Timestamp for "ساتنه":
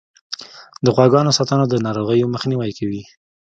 1.37-1.65